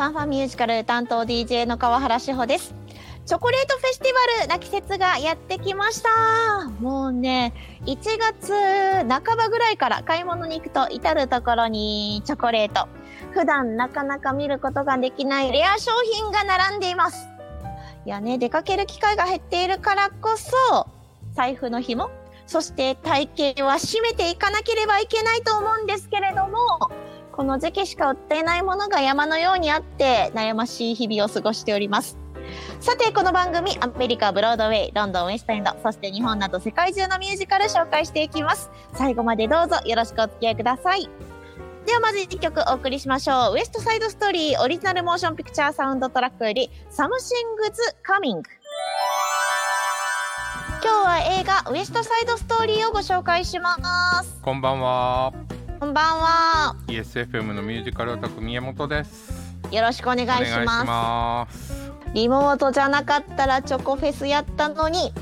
[0.00, 2.74] ファンファンミュージカル担当 DJ の川原志保です。
[3.26, 6.70] チョコレートフェスティバルな季節がやってきました。
[6.80, 7.52] もうね、
[7.84, 8.54] 1月
[9.06, 12.88] 半ばぐらいから買い物に行くと至るところにチョコレート。
[13.32, 17.28] 普段なかなか見ることができないレア商品が並んでいます。
[18.06, 20.86] いやね、出かける機会が減っているからこそ、
[21.34, 22.08] 財布の紐、
[22.46, 26.90] そして体型は締めていかなければいけないと思うんですけれども、
[27.32, 32.18] この時期しか売っていないものが山のようにあって悩ましい日々を過ごしております。
[32.80, 38.70] さて、この番組、アメリカ、ブロードウェイ、ロンドン、ウェストエンド、そして日本など世界中のミュージカル紹介していきます。
[38.94, 41.08] 最後までどうぞよろしくお付き合いください。
[41.86, 43.54] ではまず1曲お送りしましょう。
[43.54, 47.06] ウエストサイドストーリーオリジナルモーションピクチャーサウンドトラックより Something's
[48.04, 48.42] Coming。
[50.82, 53.76] 今日は映画ウエストサイドストーリーをご紹介しま
[54.22, 54.40] す。
[54.42, 55.59] こんばんは。
[55.80, 56.76] こんばんは。
[56.88, 59.56] ESFM のミュージカルオタク宮本です。
[59.70, 60.86] よろしくお願いしお願いします。
[60.86, 61.90] ます。
[62.12, 65.14] リモートじゃなかったらチョコフェスやったのに、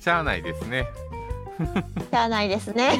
[0.00, 0.86] しゃあないですね。
[2.10, 2.98] じゃないですね。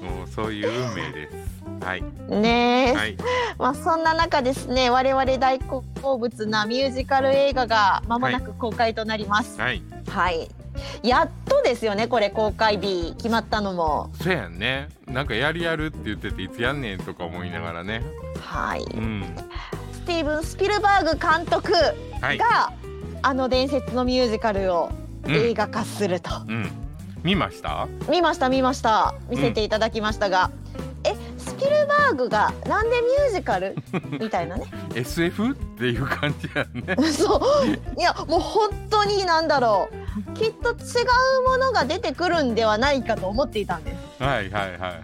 [0.00, 1.36] うん、もうそういう運命です。
[1.84, 2.04] はい。
[2.28, 3.16] ねえ、はい。
[3.58, 5.82] まあそんな中ですね、我々大好
[6.16, 9.60] 物なミュージカル映画が間もなく公開となります。
[9.60, 9.82] はい。
[10.08, 10.48] はい。
[11.02, 14.10] やっとですよね、これ公開日決まったのも。
[14.22, 14.88] そうやんね。
[15.06, 18.02] なんかやるやるって言ってていつやんねんとか思いながらね。
[18.40, 18.82] はい。
[18.82, 19.24] うん。
[19.92, 21.72] スティーブン・スピルバーグ監督
[22.20, 22.38] はい。
[22.38, 22.72] が、
[23.22, 24.90] あの伝説のミュージカルを
[25.24, 26.30] うん映画化すると。
[26.48, 26.70] うん。
[27.22, 27.88] 見ました？
[28.08, 30.50] 見ました見ました見せていただきましたが、
[31.04, 33.74] えスピルバーグがなんでミュージカル？
[34.20, 36.96] みたいなね SF っていう感じやんね。
[37.10, 39.96] そういやもう本当になんだろう
[40.34, 40.74] きっと違
[41.44, 44.96] うものが出てくるんではないかと思っていたんですはいはいはいは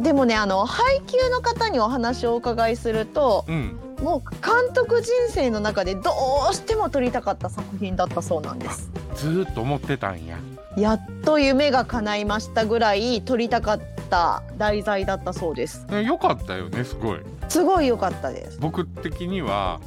[0.00, 0.02] い。
[0.02, 3.78] でもねあの配給の方にお話をお伺いするとうん。
[4.02, 6.10] もう監督人生の中でど
[6.50, 10.38] うしても撮りたかった作品だったそうなんですずーっと思ってたんや。
[10.76, 17.20] やっと夢が叶いましたぐらい撮りたかった題材だったそうですえよかったよねすごい。
[17.48, 19.78] すごい良かったです僕的には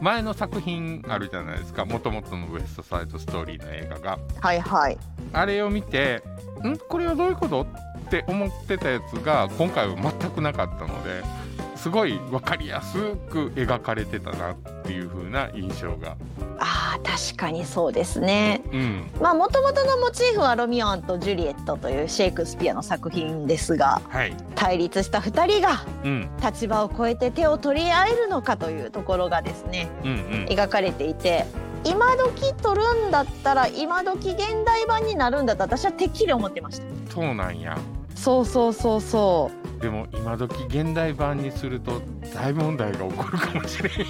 [0.00, 1.84] 前の作品あるじゃないですか。
[1.84, 4.18] もともとのウエストサイドストーリーの映画が。
[4.40, 4.98] はいはい。
[5.32, 6.22] あれを見て
[6.64, 6.76] ん？
[6.76, 7.62] これはどういうこと？
[7.62, 11.22] って思ってたやつが今回は全くなかったので
[11.76, 12.96] すごい分かりやす
[13.28, 16.16] く描かれてたなっていう風な印象が
[17.04, 18.62] 確かにそうですね。
[18.72, 19.10] うん。
[19.20, 24.36] まあもともとのモチーフはロミオとジュリエットというシェイクスピアの作品ですがはい。
[24.54, 26.30] 対立した2人がうん。
[26.42, 30.18] 立場を超えて手を取り合えるのかというところがですねうんうん。
[30.48, 31.46] 描かれていて
[31.84, 36.84] 今時撮るんだったら今時現代版になるんだと私はてっきり思ってました。
[37.12, 37.78] そうなんや。
[38.14, 39.50] そうそうそうそ
[39.80, 42.00] でも今時現代版にすると
[42.34, 44.06] 大問題が起こるかもしれへん。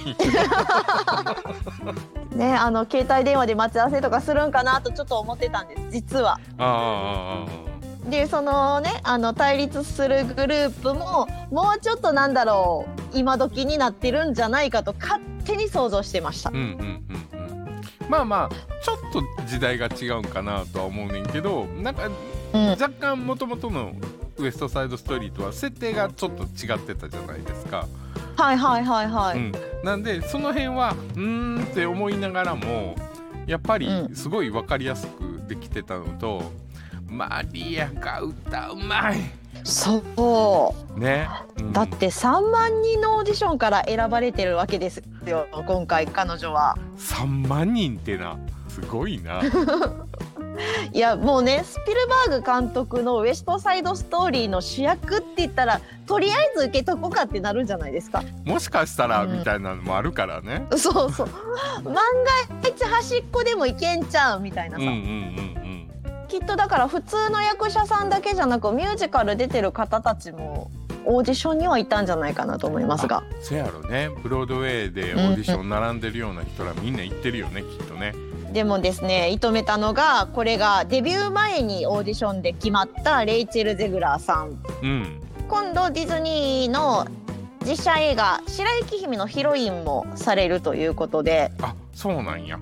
[2.37, 6.39] ねあの携帯電話で待ち合わせとかするんかなとちょっと思ってたんです実は。
[6.57, 16.49] ああでそのねあの対立するグループももうちょっとなんだろう今時になってるんじゃないかと勝手に想像してました。
[16.49, 16.73] うんうんうんう
[18.05, 18.09] ん。
[18.09, 22.09] まあまあちょっと時代が違うんかなとは思うねんけどなんか
[22.53, 22.67] うん。
[22.69, 23.93] 若干もともとの
[24.39, 27.87] ウエストサイドストーリーとは設定がちょっと違ってたじゃないですか、
[28.37, 29.51] はいはいはいはい、うん、
[29.83, 32.95] なんでその辺はうーんって思いながらも
[33.49, 34.15] やっぱりうん。
[34.15, 36.51] すごい分かりやすくできてたのと、
[37.07, 39.17] マリアが歌うまい。
[39.63, 40.99] そう。
[40.99, 41.27] ね、
[41.57, 41.73] うん。
[41.73, 46.77] だって3万人のオーディションから選ばれてるわけですよ今回彼女は。
[46.99, 48.37] 3万人ってな。
[48.69, 49.41] すごいな
[50.91, 58.23] いやもうねスピルバーグ監督の「ウエストサイドストーリー」の主役って言ったらとりあえず受けとこうかってなるんじゃないですか。
[58.45, 61.27] もしかしたらうんみたいなのもあるからね、そうそう。
[61.83, 62.01] 万が
[62.67, 65.59] 一端っこでもいけんちゃうみたいなさ、うんうんうん
[66.27, 70.69] きっとだから普通の役者さんだけじゃなくミュージカル出てる方たちも
[71.05, 73.23] オーディションにはいたんじゃないかなと思いますが。
[73.35, 74.09] うんせやろね。
[74.21, 78.13] ブロードウェイでオーディション並んでるような人らみんな行ってるよねきっとね
[78.51, 84.61] でもですね、射止めたのが、これがデビュー前にオーディションで決まったレイチェル・ゼグラーさん。
[84.81, 85.21] うん。
[85.47, 87.07] 今度ディズニーの
[87.65, 91.51] 実写映画「白雪姫」のヒロインもされるということで。
[91.61, 92.59] あそうなんや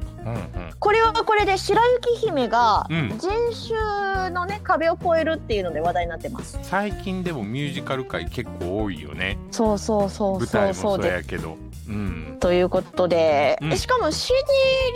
[0.79, 3.17] これはこれで白雪姫がうん。
[3.17, 3.29] 人
[3.67, 6.59] 種のね壁を越えるっていうので話題になってます。
[6.61, 9.37] 最近でもミュージカル界結構多いよね。
[9.51, 10.61] そうそうそう舞そう。
[10.61, 11.57] 台もそうでやけど。
[11.87, 12.37] うん。
[12.39, 13.77] ということで、うん。
[13.77, 14.35] しかも CD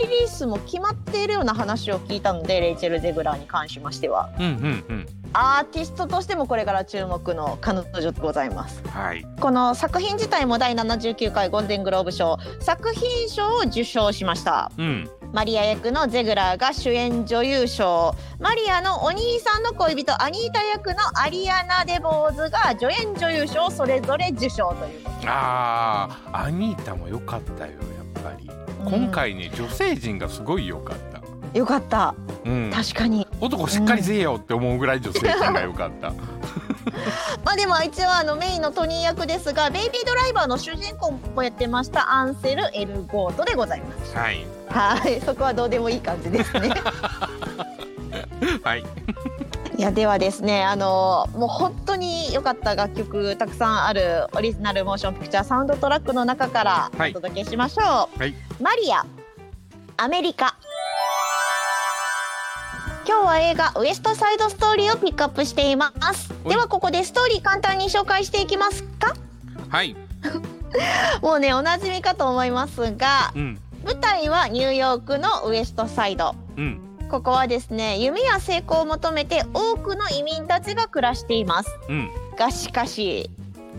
[0.02, 4.30] リリースも決まっているような話を聞いたのでレイチェル・ゼグラーに関しましては。
[4.38, 5.06] うんうんうん。
[5.34, 8.82] アーティストとしてもこれから注目の彼女でございます。
[8.88, 9.24] はい。
[9.40, 12.36] この作品自体も第79回ゴールデングローブ賞。
[12.60, 14.70] 作品賞を受賞しました。
[14.76, 18.14] うんマリア役のゼグラーが主演女優賞。
[18.38, 25.00] マリアのお兄さんの恋人アニータ役のアリアナ・デボーズが助演女優賞をそれぞれ受賞という。
[25.24, 28.50] あーアニータも良かったよやっぱり。
[28.84, 31.58] 今回ね女性陣がすごい良かった。
[31.58, 32.14] よかった。
[32.44, 32.70] うん。
[32.70, 33.26] 確かに。
[33.40, 36.12] 男しっかりせえよって思うぐらい女性陣が良かった
[37.44, 44.16] まあでも一応あのメインのトニー役ですがベイビードライバーの主人公もやってましたアンセル・エルゴートでございます。
[44.16, 44.46] はい。
[44.68, 45.20] はい。
[45.20, 46.70] そこはどうでもいい感じですね。
[48.62, 48.84] はい。
[49.76, 57.10] いやではですねあのもう本当に良かった楽曲たくさんあるオリジナルモーションピクチャーサウンドトラックの中からはい。
[57.10, 58.34] お届けしましょう、はい。
[58.60, 59.04] マリア
[59.96, 60.56] アメリカ
[63.06, 66.32] 今日は映画ウエストサイドストーリーをピックアップしています。
[66.48, 69.14] ではここでストーリー簡単に紹介していきますか？
[69.68, 69.96] はい。
[71.20, 73.60] もうねおなじみかと思いますがうん。
[73.84, 76.34] 舞台はニューヨークのウエストサイド。
[76.56, 76.80] うん。
[77.10, 81.70] ここはですね夢や成功を求めて多くの移民たちが暮らしています。
[81.88, 82.10] うん。
[82.36, 83.30] がしかし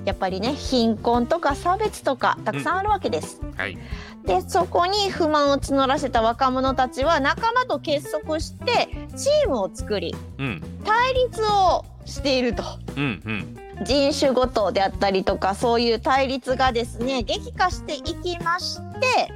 [0.06, 3.42] やっぱりね貧困とか差別とかたくさんあるわけです。
[3.56, 3.78] はい
[4.26, 12.64] でそこに不満を募らせた若者たちは仲間と結束してチームを作りうん対立をしていると。
[12.96, 19.34] うんうん人種ごとであったりとかそういう対立がですね激化していきまして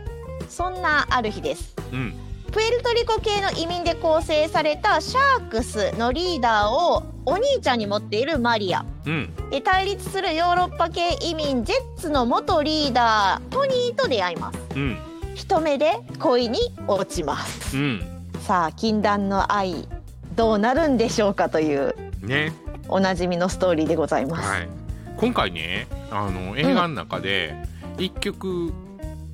[0.47, 1.75] そんなある日です。
[1.91, 2.13] うん
[2.51, 8.85] プエルトリコ系の移民で構成されたシャークスのリーダーをお兄ちゃんに持っているマリア。
[9.05, 9.33] うん。
[9.49, 14.59] で対立するヨーロッパ系移民ジェッツの元リーダートニーと出会います。
[14.75, 14.97] うん。
[15.35, 17.77] 一目で恋に落ちます。
[17.77, 18.01] うん。
[18.39, 19.87] さあ禁断の愛
[20.35, 22.53] どうなるんでしょうかというね。
[22.89, 24.69] おなじみのストーリーでございます、はい。
[25.17, 27.55] 今回ねあの映画の中で
[27.97, 28.71] 一曲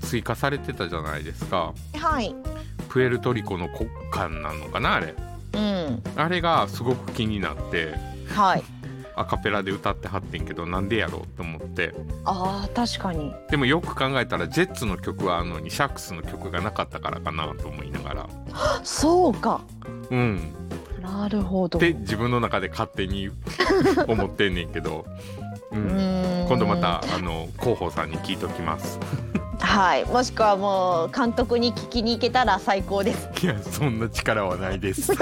[0.02, 1.74] 追加されてたじゃないですか。
[1.94, 2.36] はい
[2.94, 5.16] プエルトリコの国歌なのかなあれ。
[5.54, 6.04] うん。
[6.16, 7.96] あれがすごく気になって
[8.30, 8.64] はい。
[9.16, 11.96] アカペラで歌ってはってんけどなんでやろうと思って。
[12.24, 13.34] あー確かに。
[13.50, 18.30] でもよく考えたらジェッツの曲はあるのにシャックスの曲がなかったからかなと思いながら。
[18.84, 19.62] そうか。
[20.12, 20.54] うん。
[21.02, 21.80] なるほど。
[21.80, 23.32] って自分の中で勝手に
[24.08, 25.08] 思ってんねんけど、
[25.72, 26.48] う、うんーん。
[26.48, 29.00] 今度またあの広報さんに聞いときます
[29.60, 30.06] はい。
[30.06, 33.30] もしくはもう監督に聞きに行けたら最高です。
[33.44, 35.12] いやそんな力はないです。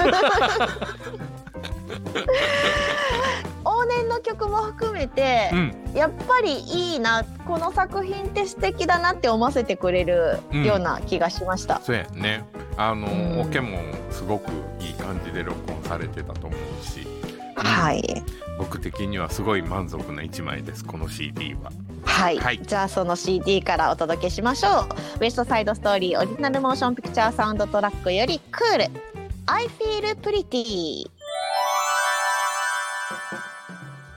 [3.64, 5.74] 往年の曲も含めて、うん。
[5.94, 12.44] やっぱりいいなこの作品って素敵だなって思わせてくれるような気がしました、そうやね。
[12.76, 13.40] あの、うん。
[13.40, 13.78] オケも
[14.10, 14.50] すごく
[14.80, 17.06] いい感じで録音されてたと思うし。
[17.56, 18.22] はい。
[18.58, 21.72] 僕的にはすごい満足な一枚ですこの CD は
[22.04, 22.60] はい、はい。
[22.62, 24.88] じゃあその CD からお届けしましょう。
[25.20, 28.84] ウエストサイドストーリーオリジナルモーションピクチャーサウンドトラックよりクール。
[29.46, 31.10] I feel pretty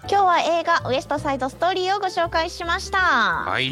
[0.08, 3.66] 今日は映画ウエストサイドストーリーをご紹介しました、はい。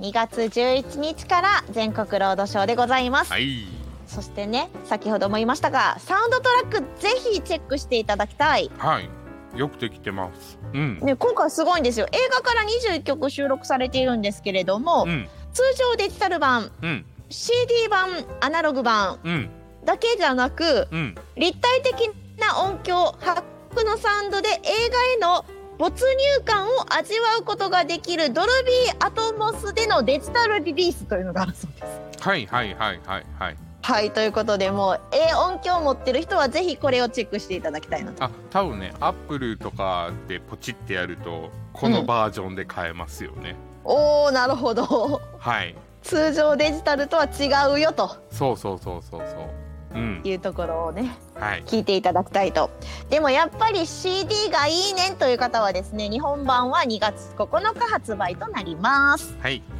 [0.00, 3.64] 2月11日から全国ロードショーでございます、はい。
[4.08, 9.08] そしてね先ほども言いましたがサウンドトラックぜひチェックしていただきたい、はい
[9.56, 10.58] よくできてます。
[10.74, 10.98] うん。
[11.00, 12.06] ね、今回すごいんですよ。
[12.12, 15.28] 映画から21曲収録されているんですけれども、うん。
[15.52, 17.04] 通常デジタル版うん。
[17.30, 18.08] CD 版
[18.40, 19.50] アナログ版うん。
[19.84, 21.14] だけじゃなくうん。
[21.36, 24.54] 立体的な音響ハックのサウンドで映
[24.90, 25.44] 画への
[25.78, 32.22] 没入感を味わうことができるドルビーアトモスでのデジタルリリースというのがあるそうです。
[32.28, 33.56] はいはいはいはいはい
[33.88, 38.22] はいということでもうええ音響を持ってる人はぜひこれをチェックしていただきたいなと。
[38.22, 45.22] あ多分ねアップルとかでポチってやるとこのバージョンで買えますよね、おーなるほど。
[45.38, 45.74] はい。
[46.02, 48.14] 通常デジタルとは違うよと。
[48.30, 49.98] そうそうそうそうそう。
[49.98, 50.20] うん。
[50.22, 51.62] いうところをねはい。
[51.64, 52.70] 聞いていただきたいと。
[53.08, 59.60] でもやっぱり CD がいいねんという方はですね日本版は2月9日発売となります、はい。
[59.60, 59.77] ね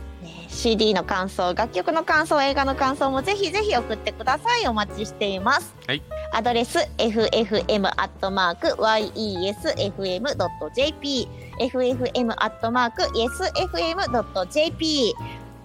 [0.48, 4.66] CD の感想楽曲の感想映画の感想もぜひぜひ送ってください。
[4.66, 6.02] お待ちしています、はい。
[6.32, 8.08] アドレス ffm.yesfm.jp
[11.60, 12.74] ffm.yesfm.jp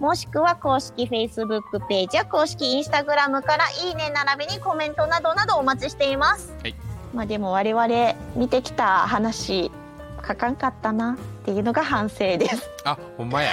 [0.00, 6.54] もしくは公式 Facebook ページや公式 Instagram からいいね並びにコメントなどなどお待ちしています。
[6.62, 6.74] はい。
[7.14, 9.70] まあでも我々見てきた話
[10.26, 12.70] 書かんかったなっていうのが反省です。
[12.84, 13.52] あほんまや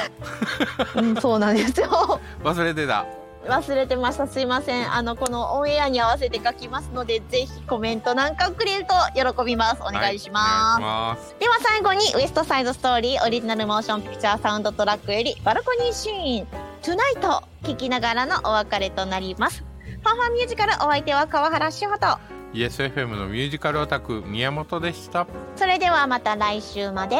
[0.95, 2.19] うん、そうなんですよ。
[2.43, 3.05] 忘れてた
[3.47, 4.27] 忘れてました。
[4.27, 4.93] すいません。
[4.93, 9.81] あの、このオンエアに合わせて書きますので、ぜひコメントなんかくれると喜びます。
[9.81, 10.79] お願いします。
[10.79, 16.47] はいますでは最後にウエストサイドストーリーオリジナルモーションピクチャーサウンドトラックよりバルコニーシーン
[16.81, 25.27] 「トゥナイト」聞きながらのお別れとなりますファンファンミュージカルお相手は川原志穂と ESFM のミュージカルオタク宮本でした。
[25.55, 27.17] それではまた来週まで。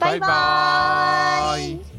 [0.00, 1.93] バイババイバーイ